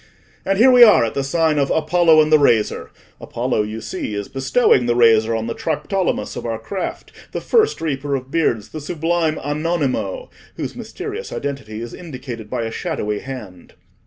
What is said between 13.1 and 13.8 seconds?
hand."